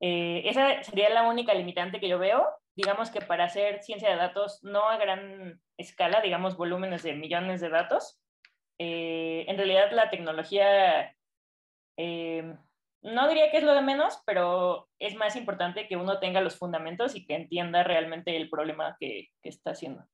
Eh, 0.00 0.42
esa 0.46 0.82
sería 0.82 1.10
la 1.10 1.28
única 1.28 1.54
limitante 1.54 2.00
que 2.00 2.08
yo 2.08 2.18
veo. 2.18 2.44
Digamos 2.74 3.10
que 3.10 3.20
para 3.20 3.44
hacer 3.44 3.82
ciencia 3.82 4.10
de 4.10 4.16
datos, 4.16 4.62
no 4.62 4.88
a 4.88 4.96
gran 4.96 5.60
escala, 5.76 6.20
digamos 6.20 6.56
volúmenes 6.56 7.02
de 7.02 7.14
millones 7.14 7.60
de 7.60 7.68
datos, 7.68 8.22
eh, 8.78 9.44
en 9.48 9.56
realidad 9.56 9.92
la 9.92 10.10
tecnología, 10.10 11.14
eh, 11.96 12.56
no 13.02 13.28
diría 13.28 13.50
que 13.50 13.58
es 13.58 13.64
lo 13.64 13.74
de 13.74 13.82
menos, 13.82 14.22
pero 14.24 14.88
es 14.98 15.14
más 15.14 15.36
importante 15.36 15.86
que 15.86 15.96
uno 15.96 16.18
tenga 16.18 16.40
los 16.40 16.56
fundamentos 16.56 17.14
y 17.14 17.26
que 17.26 17.34
entienda 17.34 17.84
realmente 17.84 18.36
el 18.36 18.48
problema 18.48 18.96
que, 18.98 19.28
que 19.42 19.48
está 19.48 19.72
haciendo. 19.72 20.04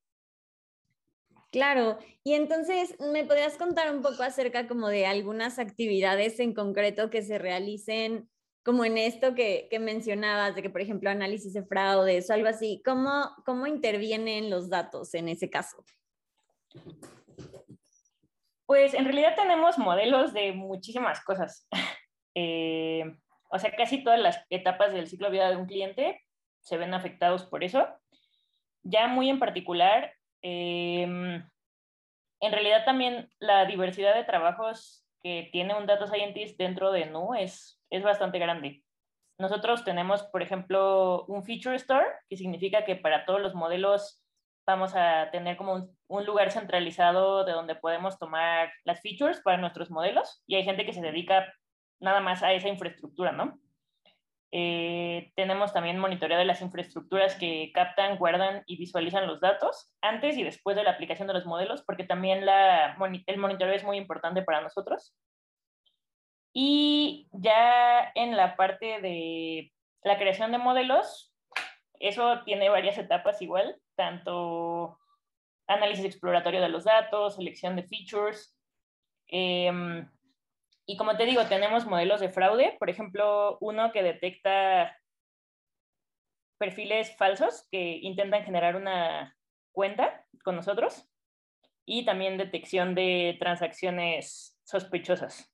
Claro, 1.51 1.97
y 2.23 2.33
entonces, 2.33 2.95
¿me 2.99 3.25
podrías 3.25 3.57
contar 3.57 3.93
un 3.93 4.03
poco 4.03 4.21
acerca 4.21 4.67
como 4.67 4.87
de 4.87 5.07
algunas 5.07 5.57
actividades 5.57 6.39
en 6.39 6.53
concreto 6.53 7.09
que 7.09 7.23
se 7.23 7.39
realicen 7.39 8.29
como 8.69 8.85
en 8.85 8.97
esto 8.97 9.35
que, 9.35 9.67
que 9.69 9.79
mencionabas, 9.79 10.55
de 10.55 10.61
que, 10.61 10.69
por 10.69 10.81
ejemplo, 10.81 11.09
análisis 11.09 11.53
de 11.53 11.63
fraudes 11.63 12.29
o 12.29 12.33
algo 12.33 12.47
así? 12.47 12.81
¿Cómo, 12.85 13.31
¿Cómo 13.45 13.67
intervienen 13.67 14.49
los 14.49 14.69
datos 14.69 15.13
en 15.13 15.29
ese 15.29 15.49
caso? 15.49 15.83
Pues 18.65 18.93
en 18.93 19.05
realidad 19.05 19.35
tenemos 19.35 19.77
modelos 19.77 20.33
de 20.33 20.53
muchísimas 20.53 21.23
cosas. 21.23 21.67
Eh, 22.35 23.03
o 23.49 23.59
sea, 23.59 23.75
casi 23.75 24.01
todas 24.03 24.19
las 24.19 24.45
etapas 24.49 24.93
del 24.93 25.07
ciclo 25.07 25.27
de 25.27 25.33
vida 25.33 25.49
de 25.49 25.57
un 25.57 25.65
cliente 25.65 26.23
se 26.61 26.77
ven 26.77 26.93
afectados 26.93 27.43
por 27.43 27.63
eso. 27.63 27.85
Ya 28.83 29.07
muy 29.07 29.29
en 29.29 29.39
particular, 29.39 30.13
Em, 30.41 31.43
en 32.41 32.51
realidad 32.51 32.85
también 32.85 33.29
la 33.39 33.65
diversidad 33.65 34.15
de 34.15 34.23
trabajos 34.23 35.05
que 35.21 35.49
tiene 35.51 35.75
un 35.75 35.85
data 35.85 36.07
scientist 36.07 36.57
dentro 36.57 36.91
de 36.91 37.05
NU 37.05 37.33
es, 37.35 37.78
es 37.89 38.03
bastante 38.03 38.39
grande. 38.39 38.83
Nosotros 39.37 39.83
tenemos, 39.83 40.23
por 40.23 40.41
ejemplo, 40.41 41.25
un 41.27 41.43
feature 41.43 41.75
store, 41.77 42.05
que 42.29 42.37
significa 42.37 42.83
que 42.85 42.95
para 42.95 43.25
todos 43.25 43.41
los 43.41 43.55
modelos 43.55 44.21
vamos 44.67 44.93
a 44.95 45.29
tener 45.31 45.57
como 45.57 45.73
un, 45.73 45.97
un, 46.07 46.25
lugar 46.25 46.51
centralizado 46.51 47.43
de 47.43 47.53
donde 47.53 47.75
podemos 47.75 48.19
tomar 48.19 48.71
las 48.83 49.01
features 49.01 49.41
para 49.41 49.57
nuestros 49.57 49.89
modelos 49.89 50.43
y 50.45 50.55
hay 50.55 50.63
gente 50.63 50.85
que 50.85 50.93
se 50.93 51.01
dedica 51.01 51.51
nada 51.99 52.21
más 52.21 52.43
a 52.43 52.53
esa 52.53 52.69
infraestructura, 52.69 53.31
¿no? 53.31 53.59
Eh, 54.51 55.31
tenemos 55.35 55.73
también 55.73 55.99
monitoreo 55.99 56.37
de 56.37 56.45
las 56.45 56.61
infraestructuras 56.61 57.35
que 57.35 57.71
captan, 57.73 58.17
guardan 58.17 58.63
y 58.65 58.77
visualizan 58.77 59.27
los 59.27 59.39
datos 59.39 59.93
antes 60.01 60.37
y 60.37 60.43
después 60.43 60.75
de 60.75 60.83
la 60.83 60.91
aplicación 60.91 61.27
de 61.27 61.35
los 61.35 61.45
modelos, 61.45 61.83
porque 61.83 62.03
también 62.03 62.45
la, 62.45 62.97
el 63.27 63.37
monitoreo 63.37 63.75
es 63.75 63.83
muy 63.83 63.97
importante 63.97 64.41
para 64.41 64.61
nosotros. 64.61 65.15
Y 66.53 67.27
ya 67.31 68.11
en 68.15 68.35
la 68.35 68.55
parte 68.55 69.01
de 69.01 69.71
la 70.03 70.17
creación 70.17 70.51
de 70.51 70.57
modelos, 70.57 71.33
eso 71.99 72.41
tiene 72.43 72.69
varias 72.69 72.97
etapas 72.97 73.41
igual, 73.41 73.75
tanto 73.95 74.97
análisis 75.67 76.05
exploratorio 76.05 76.61
de 76.61 76.69
los 76.69 76.85
datos, 76.85 77.35
selección 77.35 77.75
de 77.75 77.83
features, 77.83 78.57
eh, 79.31 79.71
y 80.89 80.97
como 80.97 81.15
te 81.15 81.25
digo, 81.25 81.45
tenemos 81.45 81.85
modelos 81.85 82.19
de 82.19 82.29
fraude, 82.29 82.75
por 82.79 82.89
ejemplo, 82.89 83.59
uno 83.61 83.91
que 83.91 84.01
detecta 84.01 84.97
perfiles 86.57 87.15
falsos 87.15 87.67
que 87.69 87.99
intentan 88.01 88.43
generar 88.43 88.75
una 88.75 89.37
cuenta 89.71 90.25
con 90.43 90.55
nosotros 90.55 91.07
y 91.85 92.05
también 92.05 92.39
detección 92.39 92.95
de 92.95 93.37
transacciones 93.39 94.59
sospechosas. 94.63 95.53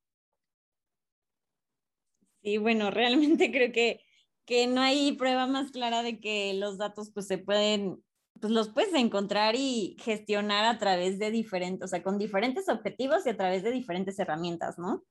Sí, 2.46 2.60
bueno, 2.60 2.92
realmente 2.92 3.52
creo 3.52 3.72
que, 3.72 4.02
que 4.46 4.68
no 4.68 4.82
hay 4.82 5.14
prueba 5.14 5.48
más 5.48 5.72
clara 5.72 6.04
de 6.04 6.20
que 6.20 6.54
los 6.54 6.78
datos 6.78 7.12
pues 7.12 7.28
se 7.28 7.40
pueden, 7.40 8.04
pues 8.40 8.54
los 8.54 8.70
puedes 8.70 8.94
encontrar 8.94 9.56
y 9.56 9.98
gestionar 10.00 10.66
a 10.66 10.78
través 10.78 11.18
de 11.18 11.32
diferentes, 11.32 11.84
o 11.84 11.88
sea, 11.88 12.04
con 12.04 12.20
diferentes 12.20 12.70
objetivos 12.70 13.26
y 13.26 13.30
a 13.30 13.38
través 13.38 13.64
de 13.64 13.72
diferentes 13.72 14.20
herramientas, 14.20 14.78
¿no? 14.78 15.04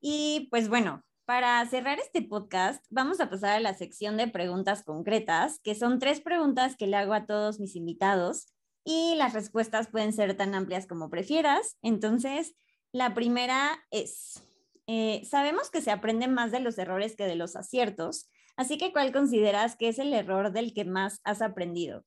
Y 0.00 0.48
pues 0.50 0.68
bueno, 0.68 1.02
para 1.24 1.64
cerrar 1.66 2.00
este 2.00 2.22
podcast, 2.22 2.84
vamos 2.90 3.20
a 3.20 3.30
pasar 3.30 3.56
a 3.56 3.60
la 3.60 3.74
sección 3.74 4.16
de 4.16 4.26
preguntas 4.26 4.82
concretas, 4.82 5.60
que 5.62 5.76
son 5.76 6.00
tres 6.00 6.20
preguntas 6.20 6.76
que 6.76 6.88
le 6.88 6.96
hago 6.96 7.14
a 7.14 7.26
todos 7.26 7.60
mis 7.60 7.76
invitados 7.76 8.52
y 8.84 9.14
las 9.16 9.34
respuestas 9.34 9.88
pueden 9.88 10.12
ser 10.12 10.36
tan 10.36 10.54
amplias 10.54 10.86
como 10.86 11.10
prefieras. 11.10 11.76
Entonces, 11.82 12.56
la 12.92 13.14
primera 13.14 13.84
es, 13.90 14.46
eh, 14.86 15.22
sabemos 15.24 15.70
que 15.70 15.80
se 15.80 15.90
aprende 15.90 16.28
más 16.28 16.52
de 16.52 16.60
los 16.60 16.78
errores 16.78 17.16
que 17.16 17.24
de 17.24 17.36
los 17.36 17.56
aciertos, 17.56 18.30
así 18.56 18.78
que 18.78 18.92
¿cuál 18.92 19.12
consideras 19.12 19.76
que 19.76 19.88
es 19.88 19.98
el 19.98 20.12
error 20.12 20.52
del 20.52 20.72
que 20.74 20.84
más 20.84 21.20
has 21.24 21.42
aprendido? 21.42 22.04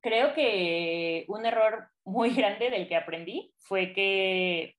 Creo 0.00 0.32
que 0.34 1.24
un 1.28 1.44
error 1.44 1.88
muy 2.04 2.30
grande 2.34 2.70
del 2.70 2.88
que 2.88 2.96
aprendí 2.96 3.52
fue 3.58 3.92
que 3.92 4.76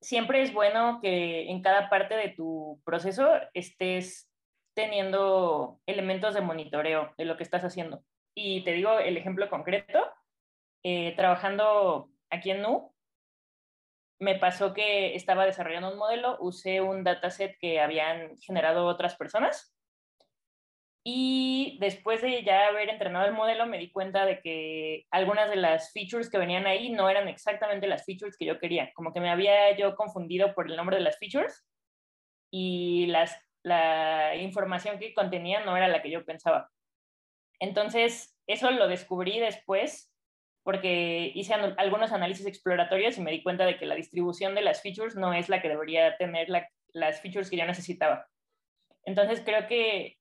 siempre 0.00 0.42
es 0.42 0.52
bueno 0.52 1.00
que 1.00 1.50
en 1.50 1.62
cada 1.62 1.88
parte 1.88 2.14
de 2.14 2.28
tu 2.28 2.80
proceso 2.84 3.26
estés 3.54 4.30
teniendo 4.74 5.80
elementos 5.86 6.34
de 6.34 6.42
monitoreo 6.42 7.14
de 7.16 7.24
lo 7.24 7.36
que 7.36 7.44
estás 7.44 7.64
haciendo. 7.64 8.04
Y 8.34 8.64
te 8.64 8.72
digo 8.72 8.98
el 8.98 9.16
ejemplo 9.16 9.48
concreto, 9.48 10.04
eh, 10.82 11.14
trabajando 11.16 12.10
aquí 12.28 12.50
en 12.50 12.60
NU, 12.60 12.93
me 14.24 14.36
pasó 14.36 14.72
que 14.72 15.14
estaba 15.14 15.44
desarrollando 15.44 15.92
un 15.92 15.98
modelo, 15.98 16.38
usé 16.40 16.80
un 16.80 17.04
dataset 17.04 17.56
que 17.58 17.80
habían 17.80 18.36
generado 18.38 18.86
otras 18.86 19.14
personas 19.16 19.74
y 21.06 21.76
después 21.80 22.22
de 22.22 22.42
ya 22.42 22.68
haber 22.68 22.88
entrenado 22.88 23.26
el 23.26 23.34
modelo, 23.34 23.66
me 23.66 23.76
di 23.76 23.92
cuenta 23.92 24.24
de 24.24 24.40
que 24.40 25.04
algunas 25.10 25.50
de 25.50 25.56
las 25.56 25.92
features 25.92 26.30
que 26.30 26.38
venían 26.38 26.66
ahí 26.66 26.90
no 26.90 27.10
eran 27.10 27.28
exactamente 27.28 27.86
las 27.86 28.06
features 28.06 28.38
que 28.38 28.46
yo 28.46 28.58
quería. 28.58 28.90
Como 28.94 29.12
que 29.12 29.20
me 29.20 29.28
había 29.28 29.76
yo 29.76 29.94
confundido 29.96 30.54
por 30.54 30.70
el 30.70 30.76
nombre 30.76 30.96
de 30.96 31.02
las 31.02 31.18
features 31.18 31.62
y 32.50 33.04
las, 33.08 33.38
la 33.62 34.34
información 34.36 34.98
que 34.98 35.12
contenía 35.12 35.62
no 35.62 35.76
era 35.76 35.88
la 35.88 36.00
que 36.00 36.10
yo 36.10 36.24
pensaba. 36.24 36.70
Entonces, 37.60 38.34
eso 38.46 38.70
lo 38.70 38.88
descubrí 38.88 39.38
después 39.38 40.10
porque 40.64 41.30
hice 41.34 41.54
algunos 41.54 42.10
análisis 42.12 42.46
exploratorios 42.46 43.16
y 43.16 43.20
me 43.20 43.30
di 43.30 43.42
cuenta 43.42 43.66
de 43.66 43.76
que 43.76 43.86
la 43.86 43.94
distribución 43.94 44.54
de 44.54 44.62
las 44.62 44.82
features 44.82 45.14
no 45.14 45.32
es 45.32 45.48
la 45.48 45.62
que 45.62 45.68
debería 45.68 46.16
tener 46.16 46.48
las 46.92 47.20
features 47.20 47.50
que 47.50 47.58
yo 47.58 47.66
necesitaba. 47.66 48.26
Entonces, 49.04 49.42
creo 49.44 49.68
que 49.68 50.16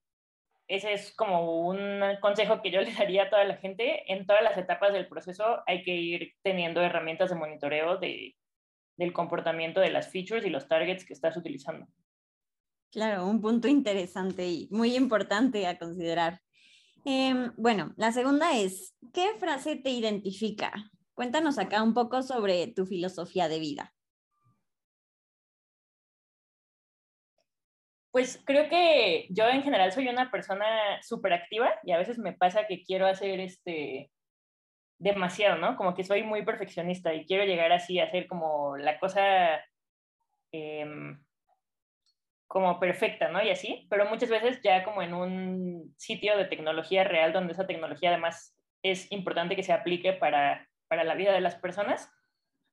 ese 0.67 0.93
es 0.93 1.15
como 1.15 1.67
un 1.67 2.01
consejo 2.21 2.61
que 2.61 2.71
yo 2.71 2.81
le 2.81 2.93
daría 2.93 3.23
a 3.23 3.29
toda 3.29 3.45
la 3.45 3.57
gente. 3.57 4.11
En 4.11 4.25
todas 4.25 4.43
las 4.43 4.57
etapas 4.57 4.93
del 4.93 5.07
proceso 5.07 5.63
hay 5.65 5.83
que 5.83 5.95
ir 5.95 6.33
teniendo 6.43 6.81
herramientas 6.81 7.29
de 7.29 7.35
monitoreo 7.37 7.97
de, 7.97 8.35
del 8.97 9.13
comportamiento 9.13 9.79
de 9.79 9.91
las 9.91 10.11
features 10.11 10.45
y 10.45 10.49
los 10.49 10.67
targets 10.67 11.05
que 11.05 11.13
estás 11.13 11.37
utilizando. 11.37 11.87
Claro, 12.91 13.25
un 13.25 13.41
punto 13.41 13.67
interesante 13.67 14.45
y 14.45 14.67
muy 14.71 14.95
importante 14.95 15.65
a 15.65 15.79
considerar. 15.79 16.41
Em, 17.05 17.51
bueno, 17.57 17.93
la 17.97 18.11
segunda 18.13 18.57
es, 18.57 18.95
¿qué 19.13 19.33
frase 19.37 19.75
te 19.75 19.89
identifica? 19.89 20.71
Cuéntanos 21.13 21.59
acá 21.59 21.83
un 21.83 21.93
poco 21.93 22.23
sobre 22.23 22.67
tu 22.67 22.85
filosofía 22.85 23.49
de 23.49 23.59
vida. 23.59 23.93
Pues 28.11 28.41
creo 28.45 28.69
que 28.69 29.27
yo 29.31 29.47
en 29.49 29.63
general 29.63 29.91
soy 29.91 30.07
una 30.07 30.31
persona 30.31 31.01
súper 31.01 31.33
activa 31.33 31.73
y 31.83 31.91
a 31.91 31.97
veces 31.97 32.19
me 32.19 32.33
pasa 32.33 32.67
que 32.67 32.83
quiero 32.83 33.07
hacer 33.07 33.39
este 33.39 34.11
demasiado, 34.99 35.57
¿no? 35.57 35.75
Como 35.75 35.95
que 35.95 36.03
soy 36.03 36.23
muy 36.23 36.45
perfeccionista 36.45 37.13
y 37.13 37.25
quiero 37.25 37.43
llegar 37.43 37.71
así 37.71 37.99
a 37.99 38.05
hacer 38.05 38.27
como 38.27 38.77
la 38.77 38.99
cosa 38.99 39.59
em, 40.51 41.21
como 42.53 42.79
perfecta, 42.79 43.29
¿no? 43.29 43.41
Y 43.41 43.49
así, 43.49 43.87
pero 43.89 44.05
muchas 44.05 44.29
veces 44.29 44.61
ya 44.61 44.83
como 44.83 45.01
en 45.01 45.15
un 45.15 45.95
sitio 45.97 46.37
de 46.37 46.45
tecnología 46.45 47.03
real 47.03 47.33
donde 47.33 47.53
esa 47.53 47.65
tecnología 47.65 48.11
además 48.11 48.55
es 48.83 49.11
importante 49.11 49.55
que 49.55 49.63
se 49.63 49.73
aplique 49.73 50.13
para, 50.13 50.69
para 50.87 51.03
la 51.03 51.15
vida 51.15 51.33
de 51.33 51.41
las 51.41 51.55
personas, 51.55 52.11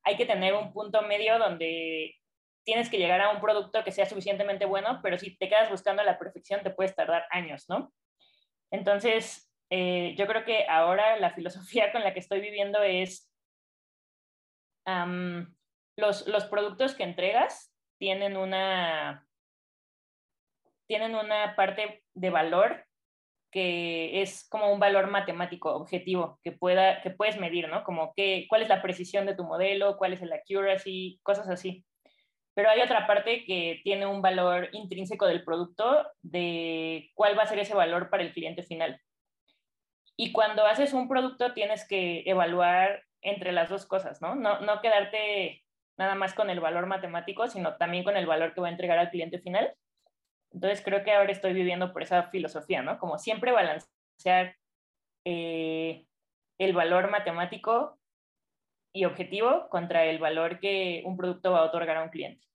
hay 0.04 0.18
que 0.18 0.26
tener 0.26 0.52
un 0.52 0.74
punto 0.74 1.00
medio 1.00 1.38
donde 1.38 2.14
tienes 2.62 2.90
que 2.90 2.98
llegar 2.98 3.22
a 3.22 3.30
un 3.30 3.40
producto 3.40 3.82
que 3.82 3.90
sea 3.90 4.04
suficientemente 4.04 4.66
bueno, 4.66 5.00
pero 5.02 5.16
si 5.16 5.34
te 5.38 5.48
quedas 5.48 5.70
buscando 5.70 6.02
la 6.02 6.18
perfección 6.18 6.62
te 6.62 6.68
puedes 6.68 6.94
tardar 6.94 7.24
años, 7.30 7.64
¿no? 7.70 7.90
Entonces, 8.70 9.50
eh, 9.70 10.14
yo 10.18 10.26
creo 10.26 10.44
que 10.44 10.66
ahora 10.68 11.16
la 11.16 11.30
filosofía 11.30 11.90
con 11.92 12.04
la 12.04 12.12
que 12.12 12.20
estoy 12.20 12.42
viviendo 12.42 12.82
es 12.82 13.32
los, 15.96 16.26
los 16.26 16.44
productos 16.44 16.94
que 16.94 17.04
entregas 17.04 17.74
tienen 17.98 18.36
una, 18.36 19.26
tienen 20.90 21.14
una 21.14 21.54
parte 21.54 22.02
de 22.14 22.30
valor 22.30 22.84
que 23.52 24.22
es 24.22 24.48
como 24.48 24.72
un 24.72 24.80
valor 24.80 25.08
matemático 25.08 25.72
objetivo 25.72 26.40
que, 26.42 26.50
pueda, 26.50 27.00
que 27.00 27.10
puedes 27.10 27.38
medir, 27.38 27.68
¿no? 27.68 27.84
Como 27.84 28.12
que, 28.16 28.46
cuál 28.48 28.62
es 28.62 28.68
la 28.68 28.82
precisión 28.82 29.24
de 29.24 29.36
tu 29.36 29.44
modelo, 29.44 29.96
cuál 29.96 30.14
es 30.14 30.22
el 30.22 30.32
accuracy, 30.32 31.20
cosas 31.22 31.48
así. 31.48 31.84
Pero 32.54 32.70
hay 32.70 32.80
otra 32.80 33.06
parte 33.06 33.44
que 33.44 33.80
tiene 33.84 34.04
un 34.04 34.20
valor 34.20 34.68
intrínseco 34.72 35.26
del 35.26 35.44
producto 35.44 36.08
de 36.22 37.08
cuál 37.14 37.38
va 37.38 37.44
a 37.44 37.46
ser 37.46 37.60
ese 37.60 37.74
valor 37.74 38.10
para 38.10 38.24
el 38.24 38.32
cliente 38.32 38.64
final. 38.64 39.00
Y 40.16 40.32
cuando 40.32 40.66
haces 40.66 40.92
un 40.92 41.06
producto 41.06 41.54
tienes 41.54 41.86
que 41.86 42.24
evaluar 42.26 43.04
entre 43.22 43.52
las 43.52 43.68
dos 43.68 43.86
cosas, 43.86 44.20
¿no? 44.20 44.34
No, 44.34 44.58
no 44.58 44.80
quedarte 44.80 45.62
nada 45.96 46.16
más 46.16 46.34
con 46.34 46.50
el 46.50 46.58
valor 46.58 46.86
matemático, 46.86 47.46
sino 47.46 47.76
también 47.76 48.02
con 48.02 48.16
el 48.16 48.26
valor 48.26 48.54
que 48.54 48.60
va 48.60 48.66
a 48.66 48.72
entregar 48.72 48.98
al 48.98 49.10
cliente 49.10 49.38
final. 49.38 49.72
Entonces 50.52 50.82
creo 50.84 51.04
que 51.04 51.12
ahora 51.12 51.32
estoy 51.32 51.52
viviendo 51.52 51.92
por 51.92 52.02
esa 52.02 52.24
filosofía, 52.30 52.82
¿no? 52.82 52.98
Como 52.98 53.18
siempre 53.18 53.52
balancear 53.52 54.56
eh, 55.24 56.06
el 56.58 56.72
valor 56.72 57.10
matemático 57.10 57.98
y 58.92 59.04
objetivo 59.04 59.68
contra 59.70 60.04
el 60.04 60.18
valor 60.18 60.58
que 60.60 61.02
un 61.06 61.16
producto 61.16 61.52
va 61.52 61.60
a 61.60 61.64
otorgar 61.64 61.96
a 61.96 62.02
un 62.02 62.10
cliente. 62.10 62.46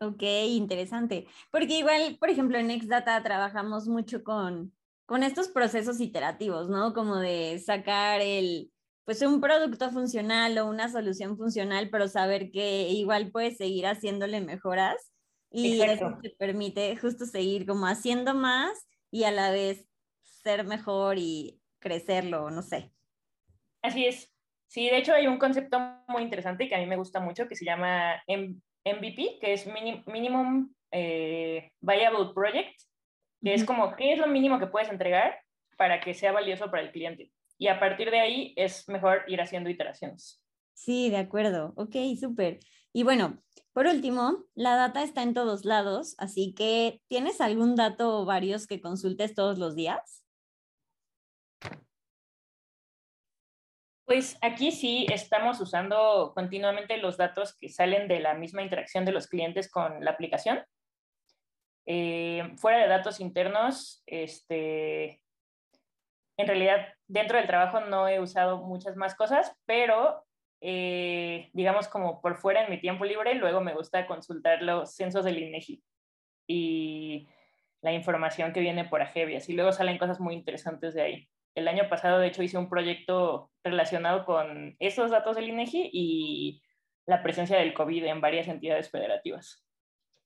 Ok, 0.00 0.22
interesante. 0.22 1.26
Porque 1.50 1.78
igual, 1.78 2.16
por 2.18 2.28
ejemplo, 2.28 2.58
en 2.58 2.70
Xdata 2.70 3.22
trabajamos 3.22 3.86
mucho 3.86 4.24
con, 4.24 4.74
con 5.06 5.22
estos 5.22 5.48
procesos 5.48 6.00
iterativos, 6.00 6.68
¿no? 6.68 6.92
Como 6.92 7.16
de 7.16 7.58
sacar 7.60 8.20
el, 8.20 8.72
pues 9.04 9.22
un 9.22 9.40
producto 9.40 9.90
funcional 9.90 10.58
o 10.58 10.66
una 10.66 10.88
solución 10.88 11.36
funcional, 11.36 11.88
pero 11.90 12.08
saber 12.08 12.50
que 12.50 12.88
igual 12.88 13.30
puedes 13.30 13.56
seguir 13.56 13.86
haciéndole 13.86 14.40
mejoras 14.40 15.12
y 15.52 15.82
eso 15.82 16.18
te 16.22 16.30
permite 16.30 16.96
justo 16.96 17.26
seguir 17.26 17.66
como 17.66 17.86
haciendo 17.86 18.34
más 18.34 18.86
y 19.10 19.24
a 19.24 19.30
la 19.30 19.50
vez 19.50 19.86
ser 20.22 20.64
mejor 20.64 21.18
y 21.18 21.60
crecerlo, 21.78 22.50
no 22.50 22.62
sé. 22.62 22.90
Así 23.82 24.06
es. 24.06 24.32
Sí, 24.66 24.88
de 24.88 24.96
hecho 24.96 25.12
hay 25.12 25.26
un 25.26 25.38
concepto 25.38 25.78
muy 26.08 26.22
interesante 26.22 26.68
que 26.68 26.74
a 26.74 26.78
mí 26.78 26.86
me 26.86 26.96
gusta 26.96 27.20
mucho 27.20 27.46
que 27.46 27.56
se 27.56 27.64
llama 27.64 28.22
MVP, 28.26 29.38
que 29.40 29.52
es 29.52 29.66
Minimum 29.66 30.72
eh, 30.90 31.72
Viable 31.80 32.32
Project, 32.34 32.80
que 33.42 33.52
es 33.52 33.64
como 33.64 33.94
qué 33.96 34.12
es 34.12 34.18
lo 34.18 34.26
mínimo 34.28 34.58
que 34.58 34.68
puedes 34.68 34.88
entregar 34.88 35.38
para 35.76 36.00
que 36.00 36.14
sea 36.14 36.32
valioso 36.32 36.70
para 36.70 36.82
el 36.82 36.92
cliente. 36.92 37.30
Y 37.58 37.68
a 37.68 37.78
partir 37.78 38.10
de 38.10 38.20
ahí 38.20 38.54
es 38.56 38.88
mejor 38.88 39.24
ir 39.26 39.40
haciendo 39.40 39.68
iteraciones. 39.68 40.42
Sí, 40.72 41.10
de 41.10 41.18
acuerdo. 41.18 41.74
Ok, 41.76 41.96
súper. 42.18 42.58
Y 42.92 43.02
bueno, 43.02 43.42
por 43.72 43.86
último, 43.86 44.44
la 44.54 44.76
data 44.76 45.02
está 45.02 45.22
en 45.22 45.34
todos 45.34 45.64
lados, 45.64 46.14
así 46.18 46.54
que 46.54 47.00
¿tienes 47.08 47.40
algún 47.40 47.74
dato 47.74 48.20
o 48.20 48.24
varios 48.24 48.66
que 48.66 48.80
consultes 48.80 49.34
todos 49.34 49.58
los 49.58 49.74
días? 49.74 50.24
Pues 54.04 54.36
aquí 54.42 54.72
sí 54.72 55.06
estamos 55.10 55.60
usando 55.60 56.32
continuamente 56.34 56.98
los 56.98 57.16
datos 57.16 57.56
que 57.56 57.70
salen 57.70 58.08
de 58.08 58.20
la 58.20 58.34
misma 58.34 58.62
interacción 58.62 59.04
de 59.04 59.12
los 59.12 59.26
clientes 59.26 59.70
con 59.70 60.04
la 60.04 60.10
aplicación. 60.10 60.62
Eh, 61.86 62.52
fuera 62.56 62.78
de 62.78 62.88
datos 62.88 63.20
internos, 63.20 64.02
este, 64.06 65.22
en 66.36 66.46
realidad 66.46 66.88
dentro 67.06 67.38
del 67.38 67.46
trabajo 67.46 67.80
no 67.80 68.06
he 68.06 68.20
usado 68.20 68.58
muchas 68.58 68.96
más 68.96 69.14
cosas, 69.14 69.56
pero 69.64 70.26
eh, 70.64 71.50
digamos, 71.54 71.88
como 71.88 72.22
por 72.22 72.36
fuera 72.36 72.64
en 72.64 72.70
mi 72.70 72.80
tiempo 72.80 73.04
libre, 73.04 73.34
luego 73.34 73.60
me 73.60 73.74
gusta 73.74 74.06
consultar 74.06 74.62
los 74.62 74.94
censos 74.94 75.24
del 75.24 75.38
INEGI 75.38 75.82
y 76.46 77.28
la 77.82 77.92
información 77.92 78.52
que 78.52 78.60
viene 78.60 78.84
por 78.84 79.02
Agevias. 79.02 79.48
Y 79.48 79.54
luego 79.54 79.72
salen 79.72 79.98
cosas 79.98 80.20
muy 80.20 80.34
interesantes 80.34 80.94
de 80.94 81.02
ahí. 81.02 81.28
El 81.56 81.66
año 81.66 81.88
pasado, 81.88 82.20
de 82.20 82.28
hecho, 82.28 82.44
hice 82.44 82.58
un 82.58 82.70
proyecto 82.70 83.50
relacionado 83.64 84.24
con 84.24 84.76
esos 84.78 85.10
datos 85.10 85.34
del 85.34 85.48
INEGI 85.48 85.90
y 85.92 86.62
la 87.06 87.24
presencia 87.24 87.58
del 87.58 87.74
COVID 87.74 88.04
en 88.04 88.20
varias 88.20 88.46
entidades 88.46 88.88
federativas. 88.88 89.66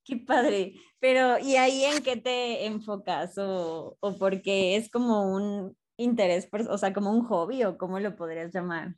Qué 0.05 0.18
padre. 0.18 0.75
Pero, 1.01 1.38
¿y 1.38 1.57
ahí 1.57 1.85
en 1.85 2.03
qué 2.03 2.18
te 2.18 2.66
enfocas? 2.66 3.38
¿O, 3.38 3.96
o 3.99 4.18
porque 4.18 4.77
es 4.77 4.90
como 4.90 5.35
un 5.35 5.77
interés, 5.96 6.46
o 6.68 6.77
sea, 6.77 6.92
como 6.92 7.11
un 7.11 7.25
hobby 7.25 7.64
o 7.64 7.79
cómo 7.79 7.99
lo 8.01 8.14
podrías 8.16 8.53
llamar? 8.53 8.96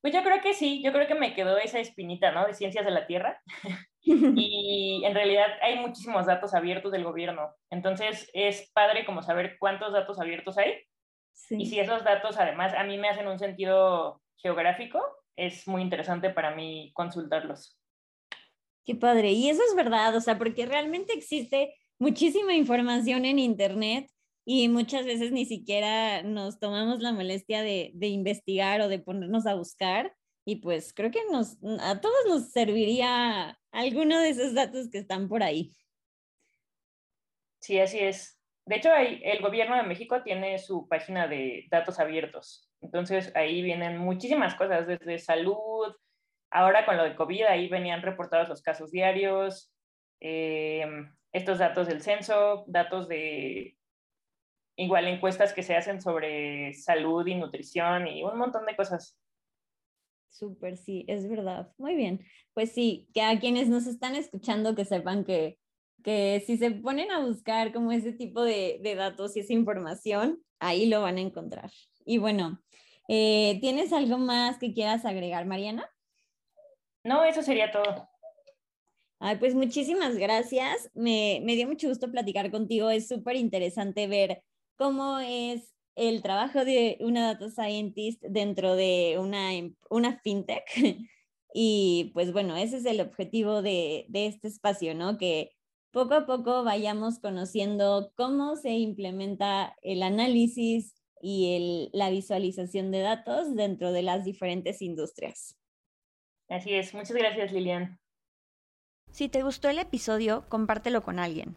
Pues 0.00 0.14
yo 0.14 0.22
creo 0.22 0.40
que 0.40 0.54
sí, 0.54 0.82
yo 0.82 0.92
creo 0.92 1.08
que 1.08 1.14
me 1.14 1.34
quedó 1.34 1.58
esa 1.58 1.80
espinita, 1.80 2.30
¿no? 2.30 2.46
De 2.46 2.54
ciencias 2.54 2.84
de 2.84 2.90
la 2.90 3.06
Tierra. 3.06 3.40
y 4.02 5.02
en 5.04 5.14
realidad 5.14 5.48
hay 5.60 5.78
muchísimos 5.78 6.26
datos 6.26 6.54
abiertos 6.54 6.92
del 6.92 7.04
gobierno. 7.04 7.54
Entonces 7.70 8.30
es 8.32 8.70
padre 8.72 9.04
como 9.04 9.22
saber 9.22 9.56
cuántos 9.58 9.92
datos 9.92 10.20
abiertos 10.20 10.56
hay. 10.58 10.74
Y 11.50 11.66
si 11.66 11.78
esos 11.78 12.04
datos 12.04 12.38
además 12.38 12.74
a 12.74 12.84
mí 12.84 12.98
me 12.98 13.08
hacen 13.08 13.28
un 13.28 13.38
sentido 13.38 14.22
geográfico, 14.36 15.00
es 15.36 15.66
muy 15.66 15.82
interesante 15.82 16.30
para 16.30 16.54
mí 16.54 16.92
consultarlos. 16.94 17.78
Qué 18.84 18.94
padre. 18.94 19.32
Y 19.32 19.50
eso 19.50 19.62
es 19.68 19.74
verdad, 19.76 20.14
o 20.16 20.20
sea, 20.20 20.38
porque 20.38 20.66
realmente 20.66 21.12
existe 21.12 21.74
muchísima 21.98 22.54
información 22.54 23.24
en 23.24 23.38
Internet 23.38 24.10
y 24.50 24.70
muchas 24.70 25.04
veces 25.04 25.30
ni 25.30 25.44
siquiera 25.44 26.22
nos 26.22 26.58
tomamos 26.58 27.00
la 27.00 27.12
molestia 27.12 27.60
de, 27.60 27.92
investigar 28.00 28.80
o 28.80 28.88
de 28.88 28.98
ponernos 28.98 29.46
a 29.46 29.54
buscar 29.54 30.14
y 30.46 30.56
pues 30.62 30.94
creo 30.94 31.10
que 31.10 31.20
nos, 31.30 31.58
a 31.80 32.00
todos 32.00 32.16
nos 32.26 32.50
serviría 32.50 33.60
alguno 33.72 34.18
de 34.18 34.30
esos 34.30 34.54
datos 34.54 34.88
que 34.88 34.96
están 34.96 35.28
por 35.28 35.42
ahí. 35.42 35.76
Sí, 37.60 37.78
así 37.78 37.98
es. 37.98 38.40
De 38.64 38.76
hecho, 38.76 38.88
el 38.96 39.42
gobierno 39.42 39.76
de 39.76 39.82
México 39.82 40.22
tiene 40.22 40.58
su 40.58 40.88
página 40.88 41.28
de 41.28 41.66
datos 41.70 42.00
abiertos. 42.00 42.70
Entonces 42.80 43.30
ahí 43.36 43.60
vienen 43.60 43.98
muchísimas 43.98 44.54
cosas, 44.54 44.86
desde 44.86 45.18
salud, 45.18 45.94
ahora 46.50 46.86
con 46.86 46.96
lo 46.96 47.04
de 47.04 47.16
COVID, 47.16 47.42
ahí 47.42 47.68
venían 47.68 48.00
reportados 48.00 48.48
los 48.48 48.62
casos 48.62 48.92
diarios, 48.92 49.74
eh, 50.22 50.86
estos 51.32 51.58
datos 51.58 51.86
del 51.86 52.00
censo, 52.00 52.64
datos 52.66 53.08
de 53.08 53.77
igual 54.78 55.08
encuestas 55.08 55.52
que 55.52 55.64
se 55.64 55.76
hacen 55.76 56.00
sobre 56.00 56.72
salud 56.72 57.26
y 57.26 57.34
nutrición 57.34 58.06
y 58.06 58.22
un 58.22 58.38
montón 58.38 58.64
de 58.64 58.76
cosas. 58.76 59.18
Súper, 60.30 60.76
sí, 60.76 61.04
es 61.08 61.28
verdad. 61.28 61.72
Muy 61.78 61.96
bien. 61.96 62.24
Pues 62.54 62.72
sí, 62.72 63.08
que 63.12 63.22
a 63.22 63.38
quienes 63.40 63.68
nos 63.68 63.86
están 63.86 64.14
escuchando 64.14 64.76
que 64.76 64.84
sepan 64.84 65.24
que, 65.24 65.58
que 66.04 66.44
si 66.46 66.56
se 66.56 66.70
ponen 66.70 67.10
a 67.10 67.26
buscar 67.26 67.72
como 67.72 67.90
ese 67.90 68.12
tipo 68.12 68.42
de, 68.42 68.78
de 68.80 68.94
datos 68.94 69.36
y 69.36 69.40
esa 69.40 69.52
información, 69.52 70.40
ahí 70.60 70.86
lo 70.86 71.02
van 71.02 71.16
a 71.16 71.22
encontrar. 71.22 71.72
Y 72.04 72.18
bueno, 72.18 72.62
eh, 73.08 73.58
¿tienes 73.60 73.92
algo 73.92 74.16
más 74.16 74.58
que 74.58 74.72
quieras 74.72 75.04
agregar, 75.04 75.44
Mariana? 75.44 75.90
No, 77.02 77.24
eso 77.24 77.42
sería 77.42 77.72
todo. 77.72 78.08
Ay, 79.18 79.38
pues 79.38 79.56
muchísimas 79.56 80.16
gracias. 80.16 80.88
Me, 80.94 81.40
me 81.42 81.56
dio 81.56 81.66
mucho 81.66 81.88
gusto 81.88 82.12
platicar 82.12 82.52
contigo. 82.52 82.90
Es 82.90 83.08
súper 83.08 83.34
interesante 83.34 84.06
ver 84.06 84.44
cómo 84.78 85.18
es 85.18 85.74
el 85.96 86.22
trabajo 86.22 86.64
de 86.64 86.96
una 87.00 87.34
data 87.34 87.50
scientist 87.50 88.22
dentro 88.22 88.76
de 88.76 89.16
una, 89.18 89.52
em, 89.54 89.74
una 89.90 90.18
fintech. 90.20 90.64
Y 91.54 92.10
pues 92.12 92.30
bueno, 92.30 92.56
ese 92.56 92.76
es 92.76 92.84
el 92.84 93.00
objetivo 93.00 93.62
de, 93.62 94.04
de 94.10 94.26
este 94.26 94.48
espacio, 94.48 94.94
¿no? 94.94 95.16
Que 95.16 95.56
poco 95.90 96.12
a 96.12 96.26
poco 96.26 96.62
vayamos 96.62 97.20
conociendo 97.20 98.12
cómo 98.16 98.54
se 98.56 98.72
implementa 98.72 99.74
el 99.80 100.02
análisis 100.02 100.94
y 101.22 101.56
el, 101.56 101.90
la 101.94 102.10
visualización 102.10 102.90
de 102.90 103.00
datos 103.00 103.56
dentro 103.56 103.92
de 103.92 104.02
las 104.02 104.24
diferentes 104.24 104.82
industrias. 104.82 105.56
Así 106.48 106.74
es. 106.74 106.94
Muchas 106.94 107.16
gracias, 107.16 107.50
Lilian. 107.50 107.98
Si 109.10 109.28
te 109.28 109.42
gustó 109.42 109.70
el 109.70 109.78
episodio, 109.78 110.44
compártelo 110.48 111.02
con 111.02 111.18
alguien. 111.18 111.56